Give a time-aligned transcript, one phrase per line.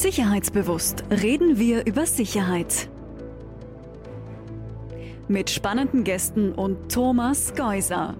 [0.00, 2.88] Sicherheitsbewusst reden wir über Sicherheit.
[5.28, 8.16] Mit spannenden Gästen und Thomas Geuser.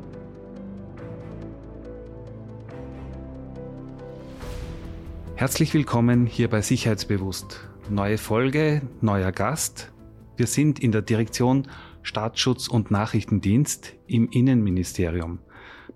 [5.37, 7.66] Herzlich willkommen hier bei Sicherheitsbewusst.
[7.89, 9.91] Neue Folge, neuer Gast.
[10.37, 11.67] Wir sind in der Direktion
[12.03, 15.39] Staatsschutz und Nachrichtendienst im Innenministerium.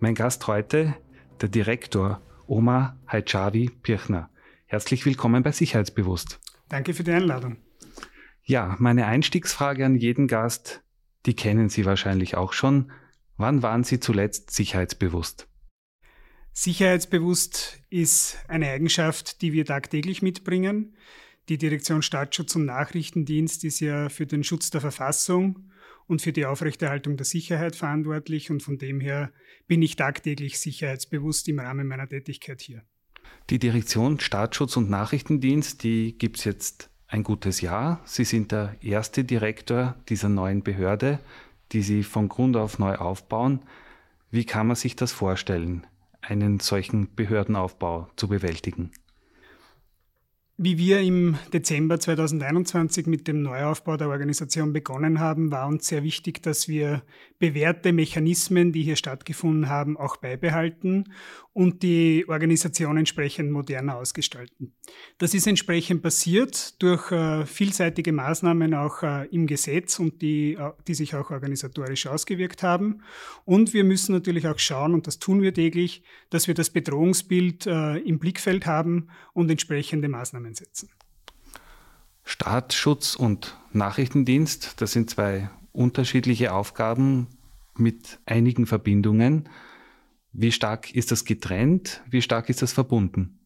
[0.01, 0.95] Mein Gast heute,
[1.43, 4.31] der Direktor Omar Haichavi Pirchner.
[4.75, 6.41] Herzlich willkommen bei Sicherheitsbewusst.
[6.69, 7.59] Danke für die Einladung.
[8.43, 10.83] Ja, meine Einstiegsfrage an jeden Gast,
[11.27, 12.91] die kennen Sie wahrscheinlich auch schon.
[13.37, 15.47] Wann waren Sie zuletzt sicherheitsbewusst?
[16.53, 20.97] Sicherheitsbewusst ist eine Eigenschaft, die wir tagtäglich mitbringen.
[21.49, 25.71] Die Direktion Staatsschutz und Nachrichtendienst ist ja für den Schutz der Verfassung
[26.09, 29.33] und für die Aufrechterhaltung der Sicherheit verantwortlich und von dem her
[29.69, 32.83] bin ich tagtäglich sicherheitsbewusst im Rahmen meiner Tätigkeit hier.
[33.51, 38.01] Die Direktion Staatsschutz und Nachrichtendienst, die gibt es jetzt ein gutes Jahr.
[38.05, 41.21] Sie sind der erste Direktor dieser neuen Behörde,
[41.73, 43.61] die Sie von Grund auf neu aufbauen.
[44.31, 45.87] Wie kann man sich das vorstellen,
[46.21, 48.91] einen solchen Behördenaufbau zu bewältigen?
[50.57, 56.05] Wie wir im Dezember 2021 mit dem Neuaufbau der Organisation begonnen haben, war uns sehr
[56.05, 57.03] wichtig, dass wir
[57.41, 61.13] bewährte Mechanismen, die hier stattgefunden haben, auch beibehalten
[61.55, 64.75] und die Organisation entsprechend moderner ausgestalten.
[65.19, 70.73] Das ist entsprechend passiert durch äh, vielseitige Maßnahmen auch äh, im Gesetz und die, äh,
[70.89, 73.03] die sich auch organisatorisch ausgewirkt haben.
[73.45, 77.67] Und wir müssen natürlich auch schauen, und das tun wir täglich, dass wir das Bedrohungsbild
[77.67, 80.91] im Blickfeld haben und entsprechende Maßnahmen setzen.
[82.25, 87.29] Staatsschutz und Nachrichtendienst, das sind zwei unterschiedliche Aufgaben
[87.77, 89.49] mit einigen Verbindungen.
[90.33, 92.03] Wie stark ist das getrennt?
[92.11, 93.39] Wie stark ist das verbunden?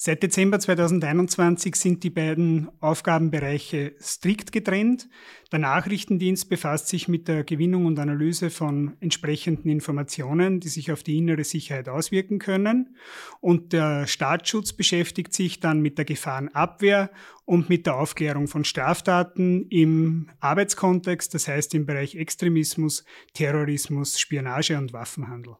[0.00, 5.08] Seit Dezember 2021 sind die beiden Aufgabenbereiche strikt getrennt.
[5.50, 11.02] Der Nachrichtendienst befasst sich mit der Gewinnung und Analyse von entsprechenden Informationen, die sich auf
[11.02, 12.94] die innere Sicherheit auswirken können.
[13.40, 17.10] Und der Staatsschutz beschäftigt sich dann mit der Gefahrenabwehr
[17.44, 24.78] und mit der Aufklärung von Straftaten im Arbeitskontext, das heißt im Bereich Extremismus, Terrorismus, Spionage
[24.78, 25.56] und Waffenhandel.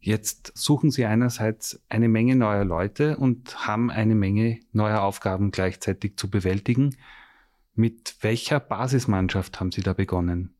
[0.00, 6.16] Jetzt suchen Sie einerseits eine Menge neuer Leute und haben eine Menge neuer Aufgaben gleichzeitig
[6.16, 6.96] zu bewältigen.
[7.74, 10.54] Mit welcher Basismannschaft haben Sie da begonnen?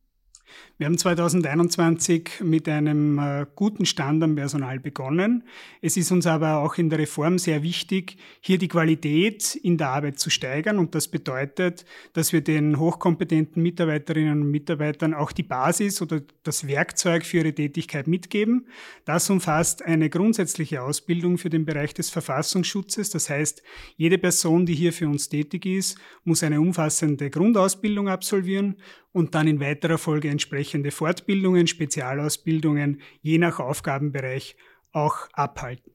[0.79, 5.43] Wir haben 2021 mit einem äh, guten Stand am Personal begonnen.
[5.81, 9.89] Es ist uns aber auch in der Reform sehr wichtig, hier die Qualität in der
[9.89, 10.79] Arbeit zu steigern.
[10.79, 11.83] Und das bedeutet,
[12.13, 17.53] dass wir den hochkompetenten Mitarbeiterinnen und Mitarbeitern auch die Basis oder das Werkzeug für ihre
[17.53, 18.67] Tätigkeit mitgeben.
[19.03, 23.09] Das umfasst eine grundsätzliche Ausbildung für den Bereich des Verfassungsschutzes.
[23.09, 23.63] Das heißt,
[23.97, 28.77] jede Person, die hier für uns tätig ist, muss eine umfassende Grundausbildung absolvieren
[29.11, 34.55] und dann in weiterer Folge entsprechende Fortbildungen, Spezialausbildungen je nach Aufgabenbereich
[34.93, 35.91] auch abhalten.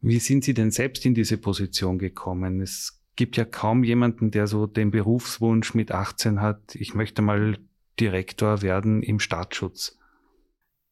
[0.00, 2.60] Wie sind Sie denn selbst in diese Position gekommen?
[2.60, 7.58] Es gibt ja kaum jemanden, der so den Berufswunsch mit 18 hat, ich möchte mal
[7.98, 9.98] Direktor werden im Staatsschutz.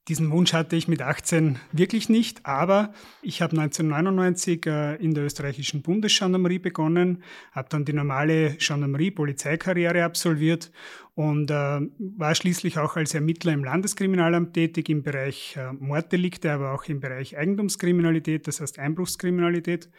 [0.08, 5.24] Diesen Wunsch hatte ich mit 18 wirklich nicht, aber ich habe 1999 äh, in der
[5.24, 10.70] österreichischen Bundesgendarmerie begonnen, habe dann die normale Gendarmerie-Polizeikarriere absolviert
[11.16, 16.72] und äh, war schließlich auch als Ermittler im Landeskriminalamt tätig im Bereich äh, Morddelikte, aber
[16.72, 19.90] auch im Bereich Eigentumskriminalität, das heißt Einbruchskriminalität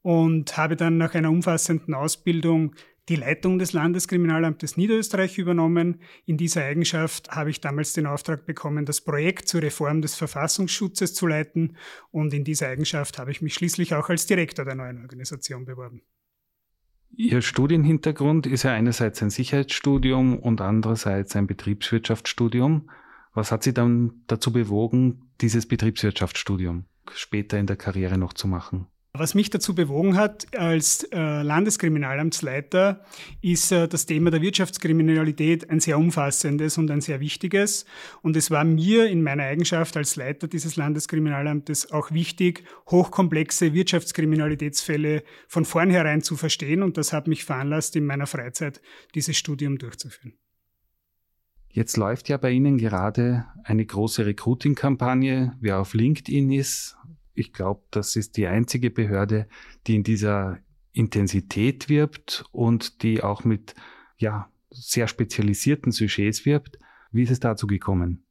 [0.00, 2.74] und habe dann nach einer umfassenden Ausbildung
[3.10, 6.00] die Leitung des Landeskriminalamtes Niederösterreich übernommen.
[6.26, 11.12] In dieser Eigenschaft habe ich damals den Auftrag bekommen, das Projekt zur Reform des Verfassungsschutzes
[11.12, 11.76] zu leiten
[12.12, 16.02] und in dieser Eigenschaft habe ich mich schließlich auch als Direktor der neuen Organisation beworben.
[17.16, 22.88] Ihr Studienhintergrund ist ja einerseits ein Sicherheitsstudium und andererseits ein Betriebswirtschaftsstudium.
[23.34, 28.86] Was hat Sie dann dazu bewogen, dieses Betriebswirtschaftsstudium später in der Karriere noch zu machen?
[29.12, 33.04] Was mich dazu bewogen hat als äh, Landeskriminalamtsleiter,
[33.42, 37.86] ist äh, das Thema der Wirtschaftskriminalität ein sehr umfassendes und ein sehr wichtiges.
[38.22, 45.24] Und es war mir in meiner Eigenschaft als Leiter dieses Landeskriminalamtes auch wichtig, hochkomplexe Wirtschaftskriminalitätsfälle
[45.48, 46.84] von vornherein zu verstehen.
[46.84, 48.80] Und das hat mich veranlasst, in meiner Freizeit
[49.16, 50.34] dieses Studium durchzuführen.
[51.68, 55.56] Jetzt läuft ja bei Ihnen gerade eine große Recruiting-Kampagne.
[55.60, 56.96] Wer auf LinkedIn ist,
[57.34, 59.48] ich glaube, das ist die einzige Behörde,
[59.86, 60.58] die in dieser
[60.92, 63.74] Intensität wirbt und die auch mit
[64.18, 66.78] ja, sehr spezialisierten Sujets wirbt.
[67.12, 68.24] Wie ist es dazu gekommen?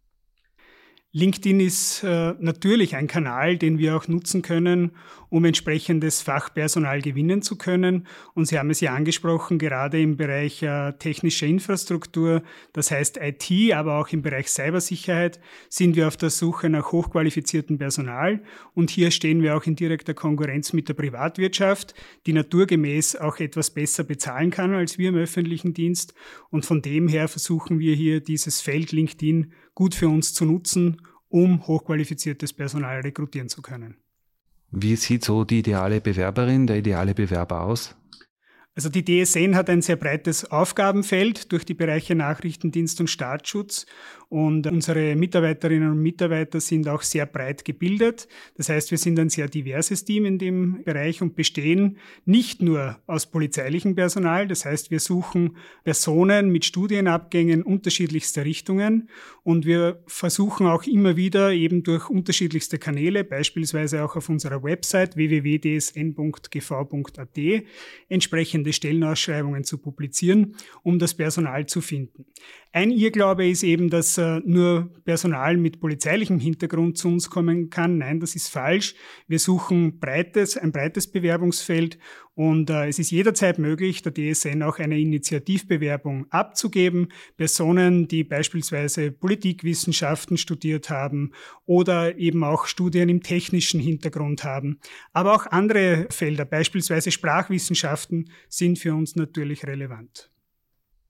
[1.11, 4.91] LinkedIn ist äh, natürlich ein Kanal, den wir auch nutzen können,
[5.29, 8.05] um entsprechendes Fachpersonal gewinnen zu können.
[8.35, 13.73] Und Sie haben es ja angesprochen, gerade im Bereich äh, technischer Infrastruktur, das heißt IT,
[13.73, 18.43] aber auch im Bereich Cybersicherheit, sind wir auf der Suche nach hochqualifiziertem Personal.
[18.75, 21.95] Und hier stehen wir auch in direkter Konkurrenz mit der Privatwirtschaft,
[22.27, 26.13] die naturgemäß auch etwas besser bezahlen kann als wir im öffentlichen Dienst.
[26.51, 31.01] Und von dem her versuchen wir hier dieses Feld LinkedIn gut für uns zu nutzen,
[31.29, 33.97] um hochqualifiziertes Personal rekrutieren zu können.
[34.71, 37.95] Wie sieht so die ideale Bewerberin, der ideale Bewerber aus?
[38.75, 43.85] Also die DSN hat ein sehr breites Aufgabenfeld durch die Bereiche Nachrichtendienst und Staatsschutz
[44.29, 48.27] und unsere Mitarbeiterinnen und Mitarbeiter sind auch sehr breit gebildet.
[48.57, 52.99] Das heißt, wir sind ein sehr diverses Team in dem Bereich und bestehen nicht nur
[53.07, 54.47] aus polizeilichem Personal.
[54.47, 59.09] Das heißt, wir suchen Personen mit Studienabgängen unterschiedlichster Richtungen
[59.41, 65.15] und wir versuchen auch immer wieder eben durch unterschiedlichste Kanäle, beispielsweise auch auf unserer Website
[65.15, 65.69] www.dsn.gv.at,
[68.09, 72.25] entsprechende Stellenausschreibungen zu publizieren, um das Personal zu finden.
[72.71, 77.97] Ein Irrglaube ist eben, dass äh, nur Personal mit polizeilichem Hintergrund zu uns kommen kann.
[77.97, 78.93] Nein, das ist falsch.
[79.27, 81.97] Wir suchen breites, ein breites Bewerbungsfeld
[82.39, 87.11] und äh, es ist jederzeit möglich, der DSN auch eine Initiativbewerbung abzugeben.
[87.35, 91.33] Personen, die beispielsweise Politikwissenschaften studiert haben
[91.65, 94.79] oder eben auch Studien im technischen Hintergrund haben.
[95.11, 100.31] Aber auch andere Felder, beispielsweise Sprachwissenschaften, sind für uns natürlich relevant.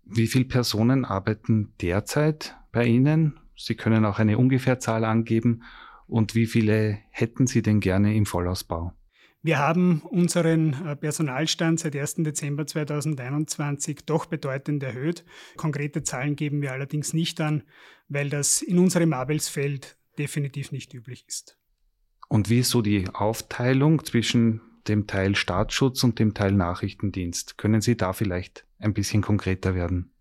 [0.05, 3.39] Wie viele Personen arbeiten derzeit bei Ihnen?
[3.55, 5.63] Sie können auch eine Ungefährzahl angeben.
[6.07, 8.93] Und wie viele hätten Sie denn gerne im Vollausbau?
[9.41, 12.15] Wir haben unseren äh, Personalstand seit 1.
[12.17, 15.23] Dezember 2021 doch bedeutend erhöht.
[15.55, 17.63] Konkrete Zahlen geben wir allerdings nicht an,
[18.09, 21.57] weil das in unserem Arbeitsfeld definitiv nicht üblich ist.
[22.27, 27.57] Und wie ist so die Aufteilung zwischen dem Teil Staatsschutz und dem Teil Nachrichtendienst?
[27.57, 30.11] Können Sie da vielleicht ein bisschen konkreter werden?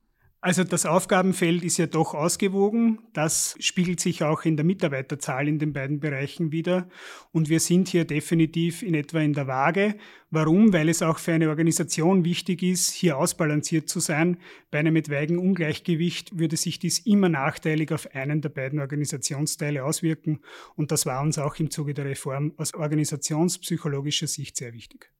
[0.41, 3.01] Also das Aufgabenfeld ist ja doch ausgewogen.
[3.13, 6.89] Das spiegelt sich auch in der Mitarbeiterzahl in den beiden Bereichen wieder.
[7.33, 9.97] Und wir sind hier definitiv in etwa in der Waage.
[10.31, 10.73] Warum?
[10.73, 14.39] Weil es auch für eine Organisation wichtig ist, hier ausbalanciert zu sein.
[14.71, 20.39] Bei einem etwaigen Ungleichgewicht würde sich dies immer nachteilig auf einen der beiden Organisationsteile auswirken.
[20.77, 25.11] Und das war uns auch im Zuge der Reform aus organisationspsychologischer Sicht sehr wichtig.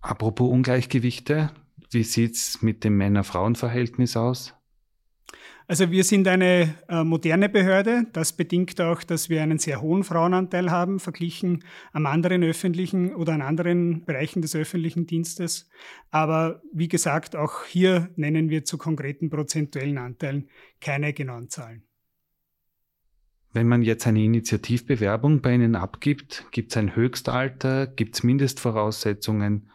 [0.00, 1.50] Apropos Ungleichgewichte,
[1.90, 4.54] wie sieht es mit dem Männer-Frauen-Verhältnis aus?
[5.70, 8.06] Also wir sind eine äh, moderne Behörde.
[8.14, 11.62] Das bedingt auch, dass wir einen sehr hohen Frauenanteil haben, verglichen
[11.92, 15.68] am anderen öffentlichen oder an anderen Bereichen des öffentlichen Dienstes.
[16.10, 20.48] Aber wie gesagt, auch hier nennen wir zu konkreten prozentuellen Anteilen
[20.80, 21.82] keine genauen Zahlen.
[23.52, 29.70] Wenn man jetzt eine Initiativbewerbung bei Ihnen abgibt, gibt es ein Höchstalter, gibt es Mindestvoraussetzungen?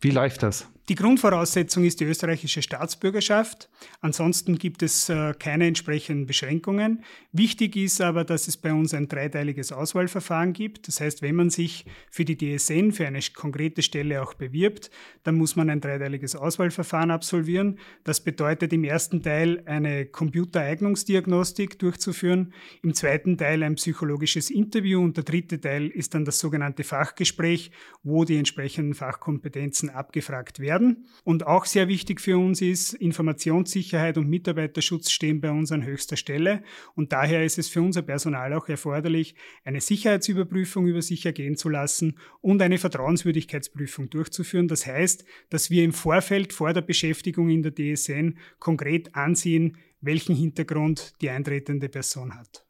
[0.00, 0.73] Wie läuft das?
[0.90, 3.70] Die Grundvoraussetzung ist die österreichische Staatsbürgerschaft.
[4.02, 7.02] Ansonsten gibt es äh, keine entsprechenden Beschränkungen.
[7.32, 10.86] Wichtig ist aber, dass es bei uns ein dreiteiliges Auswahlverfahren gibt.
[10.86, 14.90] Das heißt, wenn man sich für die DSN, für eine konkrete Stelle auch bewirbt,
[15.22, 17.78] dann muss man ein dreiteiliges Auswahlverfahren absolvieren.
[18.04, 22.52] Das bedeutet im ersten Teil eine Computereignungsdiagnostik durchzuführen,
[22.82, 27.70] im zweiten Teil ein psychologisches Interview und der dritte Teil ist dann das sogenannte Fachgespräch,
[28.02, 31.06] wo die entsprechenden Fachkompetenzen abgefragt werden werden.
[31.24, 36.16] Und auch sehr wichtig für uns ist, Informationssicherheit und Mitarbeiterschutz stehen bei uns an höchster
[36.16, 36.62] Stelle.
[36.94, 41.68] Und daher ist es für unser Personal auch erforderlich, eine Sicherheitsüberprüfung über sich ergehen zu
[41.68, 44.68] lassen und eine Vertrauenswürdigkeitsprüfung durchzuführen.
[44.68, 50.34] Das heißt, dass wir im Vorfeld vor der Beschäftigung in der DSN konkret ansehen, welchen
[50.36, 52.66] Hintergrund die eintretende Person hat.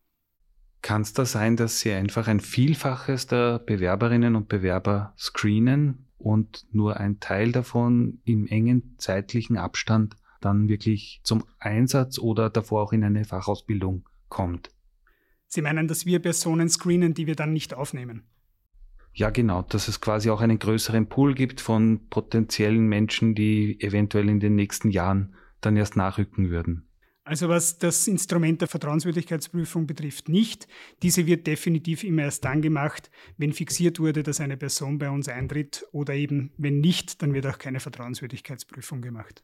[0.82, 6.66] Kann es da sein, dass Sie einfach ein Vielfaches der Bewerberinnen und Bewerber screenen, und
[6.72, 12.92] nur ein Teil davon im engen zeitlichen Abstand dann wirklich zum Einsatz oder davor auch
[12.92, 14.70] in eine Fachausbildung kommt.
[15.46, 18.22] Sie meinen, dass wir Personen screenen, die wir dann nicht aufnehmen?
[19.12, 24.28] Ja, genau, dass es quasi auch einen größeren Pool gibt von potenziellen Menschen, die eventuell
[24.28, 26.83] in den nächsten Jahren dann erst nachrücken würden.
[27.26, 30.68] Also was das Instrument der Vertrauenswürdigkeitsprüfung betrifft, nicht.
[31.02, 35.28] Diese wird definitiv immer erst dann gemacht, wenn fixiert wurde, dass eine Person bei uns
[35.28, 39.42] eintritt oder eben wenn nicht, dann wird auch keine Vertrauenswürdigkeitsprüfung gemacht.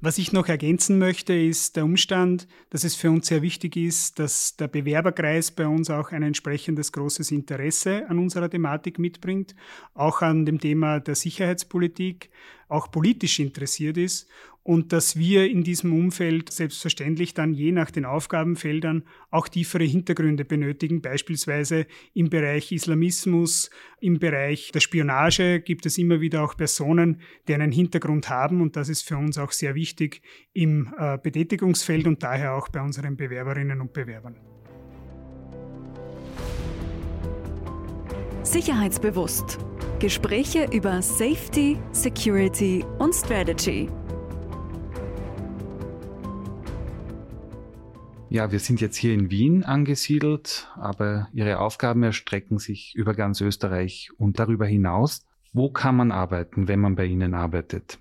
[0.00, 4.20] Was ich noch ergänzen möchte, ist der Umstand, dass es für uns sehr wichtig ist,
[4.20, 9.56] dass der Bewerberkreis bei uns auch ein entsprechendes großes Interesse an unserer Thematik mitbringt,
[9.94, 12.30] auch an dem Thema der Sicherheitspolitik,
[12.68, 14.28] auch politisch interessiert ist
[14.68, 20.44] und dass wir in diesem Umfeld selbstverständlich dann je nach den Aufgabenfeldern auch tiefere Hintergründe
[20.44, 21.00] benötigen.
[21.00, 23.70] Beispielsweise im Bereich Islamismus,
[24.02, 28.76] im Bereich der Spionage gibt es immer wieder auch Personen, die einen Hintergrund haben und
[28.76, 30.20] das ist für uns auch sehr wichtig
[30.52, 34.36] im äh, Betätigungsfeld und daher auch bei unseren Bewerberinnen und Bewerbern.
[38.42, 39.56] Sicherheitsbewusst.
[39.98, 43.88] Gespräche über Safety, Security und Strategy.
[48.30, 53.40] Ja, wir sind jetzt hier in Wien angesiedelt, aber Ihre Aufgaben erstrecken sich über ganz
[53.40, 55.24] Österreich und darüber hinaus.
[55.54, 57.98] Wo kann man arbeiten, wenn man bei Ihnen arbeitet?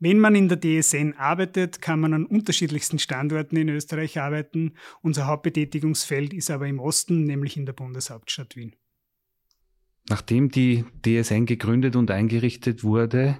[0.00, 4.74] Wenn man in der DSN arbeitet, kann man an unterschiedlichsten Standorten in Österreich arbeiten.
[5.02, 8.74] Unser Hauptbetätigungsfeld ist aber im Osten, nämlich in der Bundeshauptstadt Wien.
[10.08, 13.38] Nachdem die DSN gegründet und eingerichtet wurde,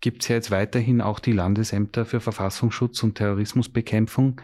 [0.00, 4.40] gibt es ja jetzt weiterhin auch die Landesämter für Verfassungsschutz und Terrorismusbekämpfung.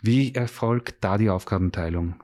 [0.00, 2.14] Wie erfolgt da die Aufgabenteilung?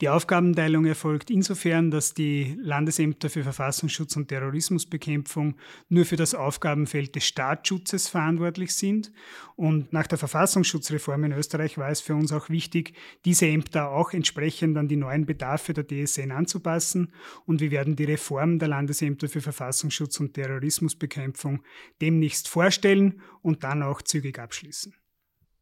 [0.00, 5.54] Die Aufgabenteilung erfolgt insofern, dass die Landesämter für Verfassungsschutz und Terrorismusbekämpfung
[5.88, 9.12] nur für das Aufgabenfeld des Staatsschutzes verantwortlich sind.
[9.54, 14.12] Und nach der Verfassungsschutzreform in Österreich war es für uns auch wichtig, diese Ämter auch
[14.12, 17.12] entsprechend an die neuen Bedarfe der DSN anzupassen.
[17.46, 21.62] Und wir werden die Reform der Landesämter für Verfassungsschutz und Terrorismusbekämpfung
[22.02, 24.92] demnächst vorstellen und dann auch zügig abschließen.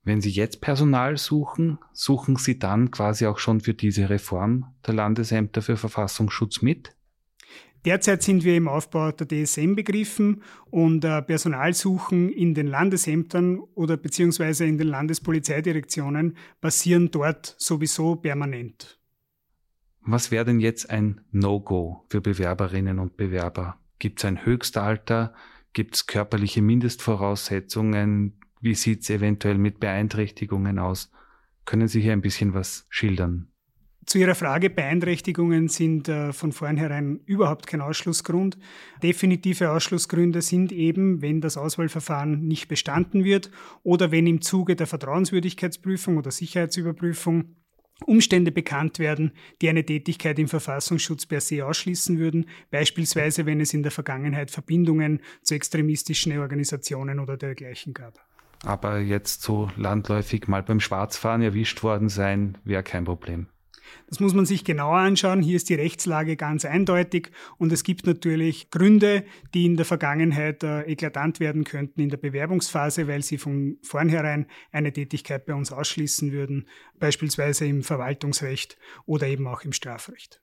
[0.04, 4.94] Wenn Sie jetzt Personal suchen, suchen Sie dann quasi auch schon für diese Reform der
[4.94, 6.97] Landesämter für Verfassungsschutz mit?
[7.85, 13.97] Derzeit sind wir im Aufbau der DSM begriffen und äh, Personalsuchen in den Landesämtern oder
[13.97, 19.00] beziehungsweise in den Landespolizeidirektionen passieren dort sowieso permanent.
[20.00, 23.78] Was wäre denn jetzt ein No-Go für Bewerberinnen und Bewerber?
[23.99, 25.35] Gibt es ein Höchstalter?
[25.73, 28.38] Gibt es körperliche Mindestvoraussetzungen?
[28.62, 31.11] Wie sieht es eventuell mit Beeinträchtigungen aus?
[31.64, 33.49] Können Sie hier ein bisschen was schildern?
[34.07, 38.59] Zu Ihrer Frage, Beeinträchtigungen sind äh, von vornherein überhaupt kein Ausschlussgrund.
[39.02, 43.50] Definitive Ausschlussgründe sind eben, wenn das Auswahlverfahren nicht bestanden wird
[43.83, 47.57] oder wenn im Zuge der Vertrauenswürdigkeitsprüfung oder Sicherheitsüberprüfung
[48.07, 53.75] Umstände bekannt werden, die eine Tätigkeit im Verfassungsschutz per se ausschließen würden, beispielsweise wenn es
[53.75, 58.21] in der Vergangenheit Verbindungen zu extremistischen Organisationen oder dergleichen gab.
[58.64, 63.49] Aber jetzt so landläufig mal beim Schwarzfahren erwischt worden sein, wäre kein Problem.
[64.09, 65.42] Das muss man sich genauer anschauen.
[65.42, 70.62] Hier ist die Rechtslage ganz eindeutig und es gibt natürlich Gründe, die in der Vergangenheit
[70.62, 75.73] äh, eklatant werden könnten in der Bewerbungsphase, weil sie von vornherein eine Tätigkeit bei uns
[75.73, 78.76] ausschließen würden, beispielsweise im Verwaltungsrecht
[79.07, 80.42] oder eben auch im Strafrecht.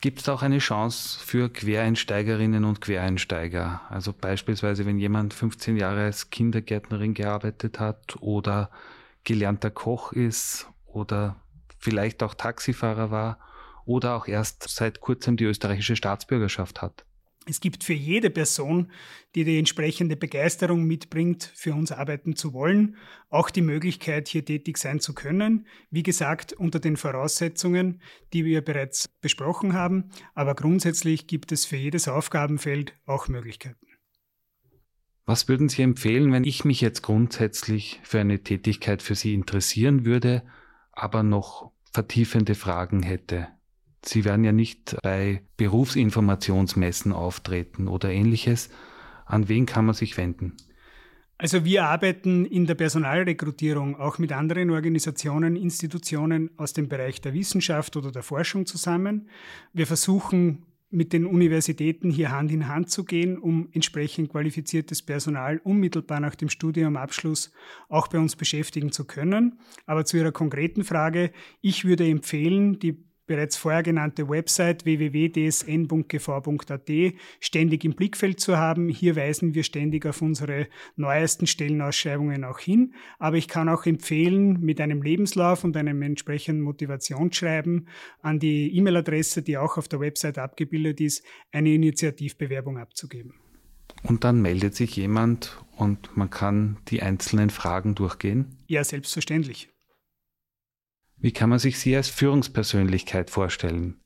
[0.00, 3.82] Gibt es auch eine Chance für Quereinsteigerinnen und Quereinsteiger?
[3.88, 8.70] Also beispielsweise, wenn jemand 15 Jahre als Kindergärtnerin gearbeitet hat oder
[9.22, 11.36] gelernter Koch ist oder
[11.78, 13.38] vielleicht auch Taxifahrer war
[13.84, 17.04] oder auch erst seit kurzem die österreichische Staatsbürgerschaft hat.
[17.44, 18.92] Es gibt für jede Person,
[19.34, 22.96] die die entsprechende Begeisterung mitbringt, für uns arbeiten zu wollen,
[23.30, 25.66] auch die Möglichkeit, hier tätig sein zu können.
[25.90, 28.00] Wie gesagt, unter den Voraussetzungen,
[28.32, 30.10] die wir bereits besprochen haben.
[30.34, 33.86] Aber grundsätzlich gibt es für jedes Aufgabenfeld auch Möglichkeiten.
[35.24, 40.04] Was würden Sie empfehlen, wenn ich mich jetzt grundsätzlich für eine Tätigkeit für Sie interessieren
[40.04, 40.42] würde,
[40.92, 43.48] aber noch vertiefende Fragen hätte?
[44.04, 48.70] Sie werden ja nicht bei Berufsinformationsmessen auftreten oder ähnliches.
[49.26, 50.56] An wen kann man sich wenden?
[51.38, 57.34] Also wir arbeiten in der Personalrekrutierung auch mit anderen Organisationen, Institutionen aus dem Bereich der
[57.34, 59.28] Wissenschaft oder der Forschung zusammen.
[59.72, 65.58] Wir versuchen mit den Universitäten hier Hand in Hand zu gehen, um entsprechend qualifiziertes Personal
[65.64, 67.50] unmittelbar nach dem Studiumabschluss
[67.88, 69.58] auch bei uns beschäftigen zu können.
[69.86, 76.90] Aber zu Ihrer konkreten Frage, ich würde empfehlen, die bereits vorher genannte Website www.dsn.gv.at
[77.40, 78.90] ständig im Blickfeld zu haben.
[78.90, 82.92] Hier weisen wir ständig auf unsere neuesten Stellenausschreibungen auch hin.
[83.18, 87.88] Aber ich kann auch empfehlen, mit einem Lebenslauf und einem entsprechenden Motivationsschreiben
[88.20, 93.32] an die E-Mail-Adresse, die auch auf der Website abgebildet ist, eine Initiativbewerbung abzugeben.
[94.02, 98.58] Und dann meldet sich jemand und man kann die einzelnen Fragen durchgehen?
[98.66, 99.71] Ja, selbstverständlich.
[101.22, 104.01] Wie kann man sich Sie als Führungspersönlichkeit vorstellen?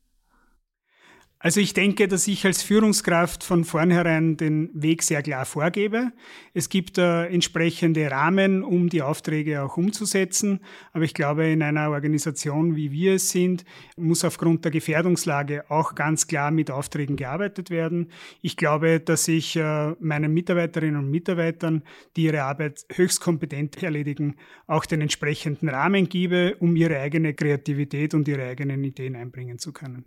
[1.39, 6.11] Also ich denke, dass ich als Führungskraft von vornherein den Weg sehr klar vorgebe.
[6.55, 10.61] Es gibt äh, entsprechende Rahmen, um die Aufträge auch umzusetzen.
[10.93, 13.65] Aber ich glaube, in einer Organisation, wie wir es sind,
[13.97, 18.11] muss aufgrund der Gefährdungslage auch ganz klar mit Aufträgen gearbeitet werden.
[18.41, 21.83] Ich glaube, dass ich äh, meinen Mitarbeiterinnen und Mitarbeitern,
[22.15, 28.15] die ihre Arbeit höchst kompetent erledigen, auch den entsprechenden Rahmen gebe, um ihre eigene Kreativität
[28.15, 30.05] und ihre eigenen Ideen einbringen zu können.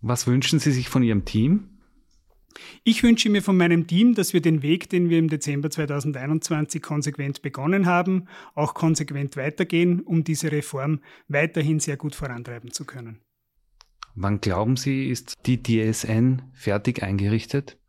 [0.00, 1.68] Was wünschen Sie sich von Ihrem Team?
[2.84, 6.82] Ich wünsche mir von meinem Team, dass wir den Weg, den wir im Dezember 2021
[6.82, 13.20] konsequent begonnen haben, auch konsequent weitergehen, um diese Reform weiterhin sehr gut vorantreiben zu können.
[14.14, 17.79] Wann glauben Sie, ist die DSN fertig eingerichtet?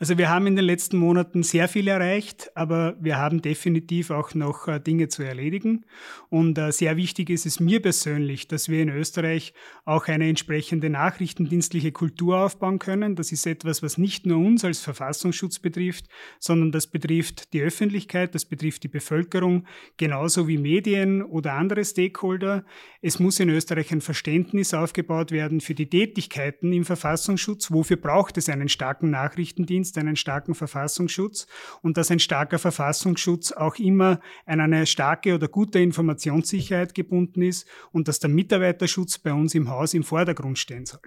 [0.00, 4.32] Also wir haben in den letzten Monaten sehr viel erreicht, aber wir haben definitiv auch
[4.32, 5.86] noch äh, Dinge zu erledigen.
[6.28, 10.88] Und äh, sehr wichtig ist es mir persönlich, dass wir in Österreich auch eine entsprechende
[10.88, 13.16] nachrichtendienstliche Kultur aufbauen können.
[13.16, 16.06] Das ist etwas, was nicht nur uns als Verfassungsschutz betrifft,
[16.38, 22.64] sondern das betrifft die Öffentlichkeit, das betrifft die Bevölkerung, genauso wie Medien oder andere Stakeholder.
[23.02, 27.72] Es muss in Österreich ein Verständnis aufgebaut werden für die Tätigkeiten im Verfassungsschutz.
[27.72, 29.87] Wofür braucht es einen starken Nachrichtendienst?
[29.88, 31.46] Dienst einen starken Verfassungsschutz
[31.82, 37.66] und dass ein starker Verfassungsschutz auch immer an eine starke oder gute Informationssicherheit gebunden ist
[37.92, 41.00] und dass der Mitarbeiterschutz bei uns im Haus im Vordergrund stehen soll.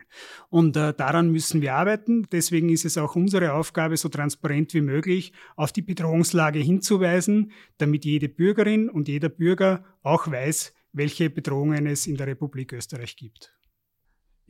[0.50, 2.28] Und äh, daran müssen wir arbeiten.
[2.32, 8.06] Deswegen ist es auch unsere Aufgabe, so transparent wie möglich auf die Bedrohungslage hinzuweisen, damit
[8.06, 13.54] jede Bürgerin und jeder Bürger auch weiß, welche Bedrohungen es in der Republik Österreich gibt.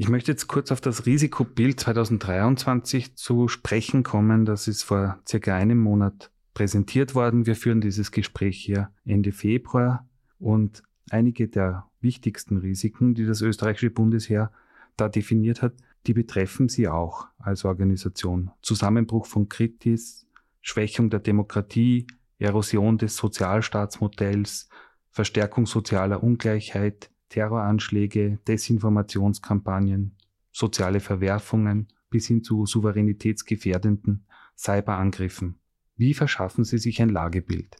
[0.01, 4.45] Ich möchte jetzt kurz auf das Risikobild 2023 zu sprechen kommen.
[4.45, 7.45] Das ist vor circa einem Monat präsentiert worden.
[7.45, 10.81] Wir führen dieses Gespräch hier Ende Februar und
[11.11, 14.51] einige der wichtigsten Risiken, die das österreichische Bundesheer
[14.97, 15.75] da definiert hat,
[16.07, 18.49] die betreffen Sie auch als Organisation.
[18.63, 20.25] Zusammenbruch von Kritis,
[20.61, 22.07] Schwächung der Demokratie,
[22.39, 24.67] Erosion des Sozialstaatsmodells,
[25.11, 30.17] Verstärkung sozialer Ungleichheit, Terroranschläge, Desinformationskampagnen,
[30.51, 34.25] soziale Verwerfungen bis hin zu souveränitätsgefährdenden
[34.57, 35.55] Cyberangriffen.
[35.95, 37.77] Wie verschaffen Sie sich ein Lagebild?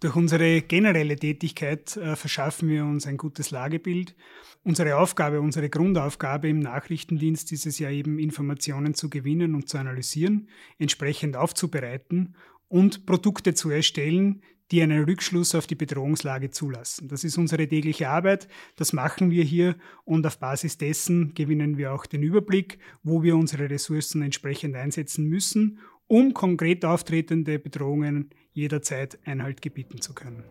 [0.00, 4.14] Durch unsere generelle Tätigkeit äh, verschaffen wir uns ein gutes Lagebild.
[4.62, 9.76] Unsere Aufgabe, unsere Grundaufgabe im Nachrichtendienst ist es ja eben, Informationen zu gewinnen und zu
[9.76, 10.48] analysieren,
[10.78, 12.36] entsprechend aufzubereiten
[12.68, 17.08] und Produkte zu erstellen, die einen Rückschluss auf die Bedrohungslage zulassen.
[17.08, 21.92] Das ist unsere tägliche Arbeit, das machen wir hier und auf Basis dessen gewinnen wir
[21.92, 29.18] auch den Überblick, wo wir unsere Ressourcen entsprechend einsetzen müssen, um konkret auftretende Bedrohungen jederzeit
[29.24, 30.44] Einhalt gebieten zu können.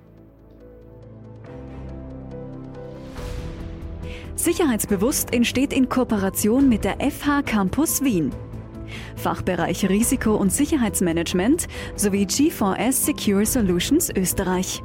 [4.36, 8.32] Sicherheitsbewusst entsteht in Kooperation mit der FH Campus Wien.
[9.16, 14.82] Fachbereich Risiko- und Sicherheitsmanagement sowie G4S Secure Solutions Österreich.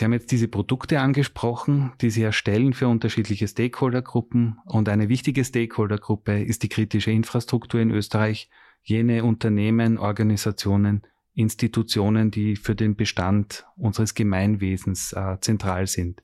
[0.00, 4.58] Sie haben jetzt diese Produkte angesprochen, die Sie erstellen für unterschiedliche Stakeholdergruppen.
[4.64, 8.48] Und eine wichtige Stakeholdergruppe ist die kritische Infrastruktur in Österreich,
[8.82, 11.02] jene Unternehmen, Organisationen,
[11.34, 16.22] Institutionen, die für den Bestand unseres Gemeinwesens äh, zentral sind.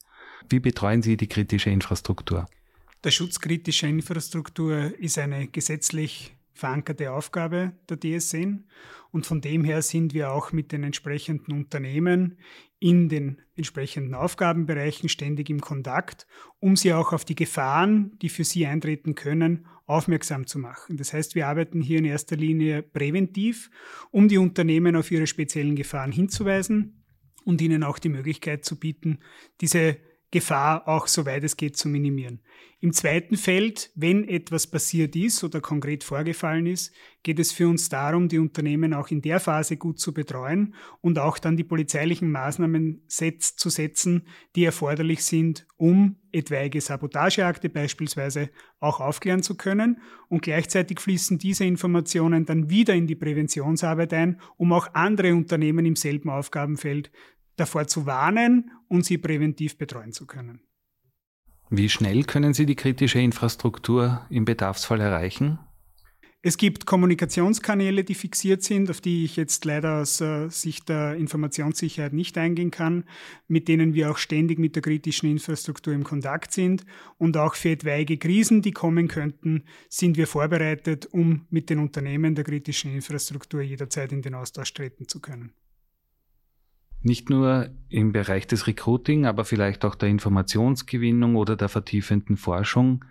[0.49, 2.47] Wie betreuen Sie die kritische Infrastruktur?
[3.05, 8.65] Der Schutz kritischer Infrastruktur ist eine gesetzlich verankerte Aufgabe der DSN
[9.13, 12.39] und von dem her sind wir auch mit den entsprechenden Unternehmen
[12.79, 16.27] in den entsprechenden Aufgabenbereichen ständig im Kontakt,
[16.59, 20.97] um sie auch auf die Gefahren, die für sie eintreten können, aufmerksam zu machen.
[20.97, 23.71] Das heißt, wir arbeiten hier in erster Linie präventiv,
[24.11, 27.05] um die Unternehmen auf ihre speziellen Gefahren hinzuweisen
[27.45, 29.21] und ihnen auch die Möglichkeit zu bieten,
[29.61, 29.99] diese
[30.31, 32.41] Gefahr auch soweit es geht zu minimieren.
[32.81, 37.89] Im zweiten Feld, wenn etwas passiert ist oder konkret vorgefallen ist, geht es für uns
[37.89, 42.31] darum, die Unternehmen auch in der Phase gut zu betreuen und auch dann die polizeilichen
[42.31, 50.03] Maßnahmen zu setzen, die erforderlich sind, um etwaige Sabotageakte beispielsweise auch aufklären zu können.
[50.29, 55.87] Und gleichzeitig fließen diese Informationen dann wieder in die Präventionsarbeit ein, um auch andere Unternehmen
[55.87, 57.11] im selben Aufgabenfeld
[57.57, 60.61] davor zu warnen und sie präventiv betreuen zu können.
[61.69, 65.59] Wie schnell können Sie die kritische Infrastruktur im Bedarfsfall erreichen?
[66.43, 71.17] Es gibt Kommunikationskanäle, die fixiert sind, auf die ich jetzt leider aus äh, Sicht der
[71.17, 73.03] Informationssicherheit nicht eingehen kann,
[73.49, 76.85] mit denen wir auch ständig mit der kritischen Infrastruktur im Kontakt sind.
[77.19, 82.37] Und auch für etwaige Krisen, die kommen könnten, sind wir vorbereitet, um mit den Unternehmen
[82.37, 85.53] der kritischen Infrastruktur jederzeit in den Austausch treten zu können.
[87.07, 93.05] Nicht nur im Bereich des Recruiting, aber vielleicht auch der Informationsgewinnung oder der vertiefenden Forschung.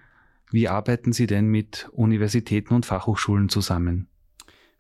[0.51, 4.09] Wie arbeiten Sie denn mit Universitäten und Fachhochschulen zusammen?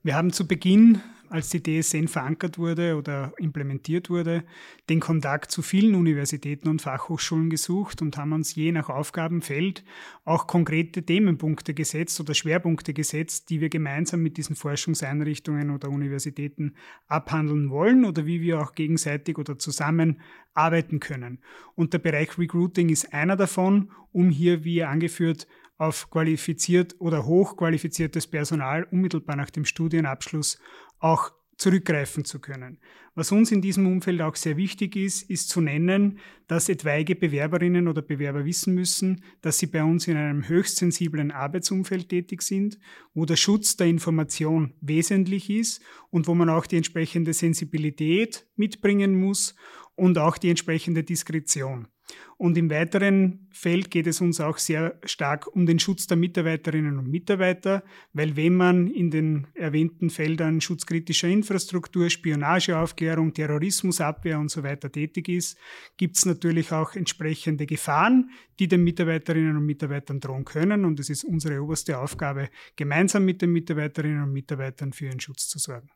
[0.03, 0.99] Wir haben zu Beginn
[1.29, 4.43] als die DSN verankert wurde oder implementiert wurde,
[4.89, 9.83] den Kontakt zu vielen Universitäten und Fachhochschulen gesucht und haben uns je nach Aufgabenfeld
[10.23, 16.75] auch konkrete Themenpunkte gesetzt oder Schwerpunkte gesetzt, die wir gemeinsam mit diesen Forschungseinrichtungen oder Universitäten
[17.07, 20.21] abhandeln wollen oder wie wir auch gegenseitig oder zusammen
[20.53, 21.39] arbeiten können.
[21.75, 28.27] Und der Bereich Recruiting ist einer davon, um hier, wie angeführt, auf qualifiziert oder hochqualifiziertes
[28.27, 30.57] Personal unmittelbar nach dem Studienabschluss
[30.99, 32.79] auch zurückgreifen zu können.
[33.13, 37.87] Was uns in diesem Umfeld auch sehr wichtig ist, ist zu nennen, dass etwaige Bewerberinnen
[37.87, 42.77] oder Bewerber wissen müssen, dass sie bei uns in einem höchst sensiblen Arbeitsumfeld tätig sind,
[43.13, 49.17] wo der Schutz der Information wesentlich ist und wo man auch die entsprechende Sensibilität mitbringen
[49.17, 49.55] muss
[49.95, 51.87] und auch die entsprechende Diskretion.
[52.37, 56.99] Und im weiteren Feld geht es uns auch sehr stark um den Schutz der Mitarbeiterinnen
[56.99, 64.63] und Mitarbeiter, weil wenn man in den erwähnten Feldern schutzkritischer Infrastruktur, Spionageaufklärung, Terrorismusabwehr und so
[64.63, 65.57] weiter tätig ist,
[65.95, 70.83] gibt es natürlich auch entsprechende Gefahren, die den Mitarbeiterinnen und Mitarbeitern drohen können.
[70.83, 75.47] Und es ist unsere oberste Aufgabe, gemeinsam mit den Mitarbeiterinnen und Mitarbeitern für ihren Schutz
[75.47, 75.89] zu sorgen.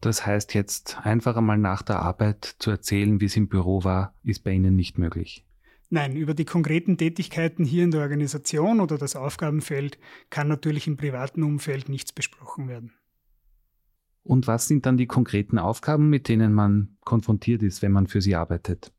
[0.00, 4.14] Das heißt jetzt einfach einmal nach der Arbeit zu erzählen, wie es im Büro war,
[4.22, 5.44] ist bei Ihnen nicht möglich.
[5.90, 10.96] Nein, über die konkreten Tätigkeiten hier in der Organisation oder das Aufgabenfeld kann natürlich im
[10.96, 12.92] privaten Umfeld nichts besprochen werden.
[14.22, 18.20] Und was sind dann die konkreten Aufgaben, mit denen man konfrontiert ist, wenn man für
[18.20, 18.92] sie arbeitet?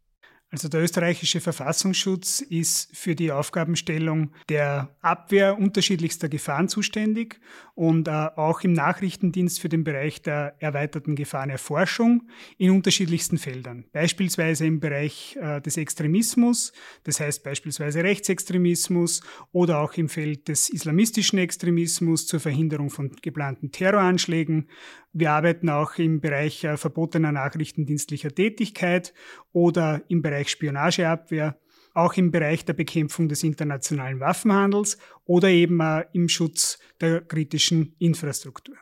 [0.51, 7.39] Also der österreichische Verfassungsschutz ist für die Aufgabenstellung der Abwehr unterschiedlichster Gefahren zuständig
[7.75, 13.85] und äh, auch im Nachrichtendienst für den Bereich der erweiterten Gefahrenerforschung in unterschiedlichsten Feldern.
[13.93, 20.69] Beispielsweise im Bereich äh, des Extremismus, das heißt beispielsweise Rechtsextremismus oder auch im Feld des
[20.69, 24.67] islamistischen Extremismus zur Verhinderung von geplanten Terroranschlägen.
[25.11, 29.13] Wir arbeiten auch im Bereich äh, verbotener nachrichtendienstlicher Tätigkeit
[29.51, 31.59] oder im Bereich Bereich Spionageabwehr,
[31.93, 35.81] auch im Bereich der Bekämpfung des internationalen Waffenhandels oder eben
[36.13, 38.77] im Schutz der kritischen Infrastruktur.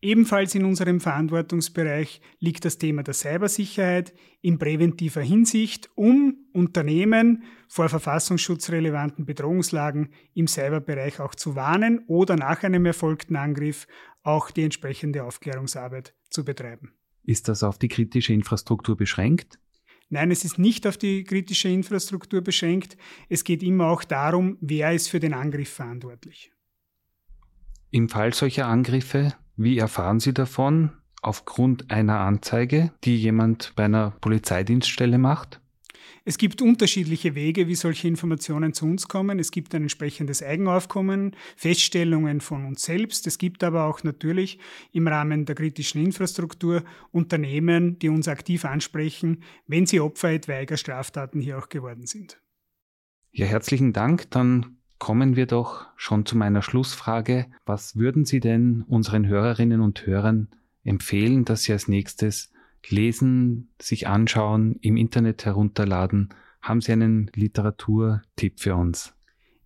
[0.00, 7.88] Ebenfalls in unserem Verantwortungsbereich liegt das Thema der Cybersicherheit in präventiver Hinsicht, um Unternehmen vor
[7.88, 13.86] verfassungsschutzrelevanten Bedrohungslagen im Cyberbereich auch zu warnen oder nach einem erfolgten Angriff
[14.22, 16.94] auch die entsprechende Aufklärungsarbeit zu betreiben.
[17.24, 19.58] Ist das auf die kritische Infrastruktur beschränkt?
[20.10, 22.96] Nein, es ist nicht auf die kritische Infrastruktur beschränkt.
[23.28, 26.50] Es geht immer auch darum, wer ist für den Angriff verantwortlich.
[27.90, 30.92] Im Fall solcher Angriffe, wie erfahren Sie davon?
[31.20, 35.60] Aufgrund einer Anzeige, die jemand bei einer Polizeidienststelle macht?
[36.24, 39.38] Es gibt unterschiedliche Wege, wie solche Informationen zu uns kommen.
[39.38, 43.26] Es gibt ein entsprechendes Eigenaufkommen, Feststellungen von uns selbst.
[43.26, 44.58] Es gibt aber auch natürlich
[44.92, 51.40] im Rahmen der kritischen Infrastruktur Unternehmen, die uns aktiv ansprechen, wenn sie Opfer etwaiger Straftaten
[51.40, 52.40] hier auch geworden sind.
[53.30, 54.30] Ja, herzlichen Dank.
[54.30, 57.46] Dann kommen wir doch schon zu meiner Schlussfrage.
[57.64, 60.48] Was würden Sie denn unseren Hörerinnen und Hörern
[60.84, 62.50] empfehlen, dass sie als nächstes
[62.86, 66.30] lesen, sich anschauen, im Internet herunterladen.
[66.62, 69.17] Haben Sie einen Literaturtipp für uns?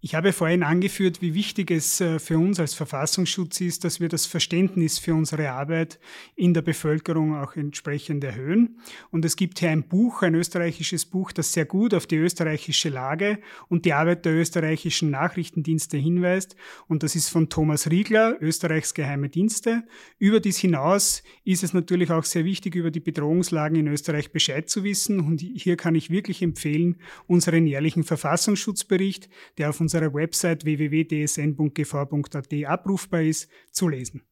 [0.04, 4.08] Ich habe vorhin angeführt, wie wichtig es äh, für uns als Verfassungsschutz ist, dass wir
[4.08, 6.00] das Verständnis für unsere Arbeit
[6.34, 8.80] in der Bevölkerung auch entsprechend erhöhen.
[9.12, 12.88] Und es gibt hier ein Buch, ein österreichisches Buch, das sehr gut auf die österreichische
[12.88, 13.38] Lage
[13.68, 16.56] und die Arbeit der österreichischen Nachrichtendienste hinweist.
[16.88, 19.84] Und das ist von Thomas Riegler, Österreichs geheime Dienste.
[20.18, 24.68] Über dies hinaus ist es natürlich auch sehr wichtig, über die Bedrohungslagen in Österreich Bescheid
[24.68, 25.20] zu wissen.
[25.20, 26.96] Und hier kann ich wirklich empfehlen,
[27.28, 34.22] unseren jährlichen Verfassungsschutzbericht, der auf uns unserer Website www.dsn.gv.at abrufbar ist, zu lesen.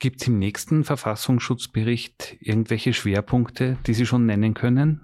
[0.00, 5.00] Gibt es im nächsten Verfassungsschutzbericht irgendwelche Schwerpunkte, die Sie schon nennen können?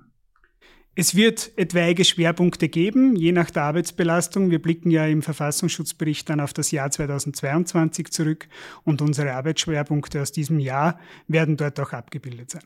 [0.95, 4.53] Es wird etwaige Schwerpunkte geben, je nach der Arbeitsbelastung.
[4.53, 8.47] Wir blicken ja im Verfassungsschutzbericht dann auf das Jahr 2022 zurück
[8.85, 12.63] und unsere Arbeitsschwerpunkte aus diesem Jahr werden dort auch abgebildet sein.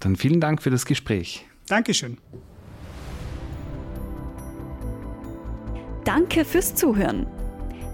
[0.00, 1.46] Dann vielen Dank für das Gespräch.
[1.68, 2.18] Dankeschön.
[6.08, 7.26] Danke fürs Zuhören.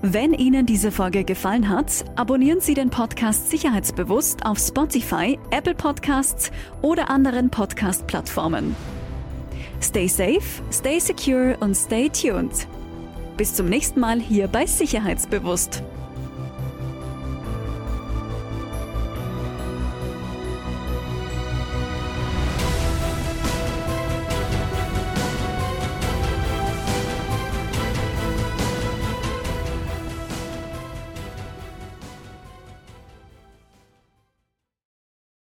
[0.00, 6.52] Wenn Ihnen diese Folge gefallen hat, abonnieren Sie den Podcast Sicherheitsbewusst auf Spotify, Apple Podcasts
[6.80, 8.76] oder anderen Podcast-Plattformen.
[9.82, 12.68] Stay safe, stay secure und stay tuned.
[13.36, 15.82] Bis zum nächsten Mal hier bei Sicherheitsbewusst.